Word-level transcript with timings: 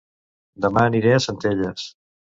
Dema 0.65 0.87
aniré 0.91 1.13
a 1.19 1.23
Centelles 1.29 1.89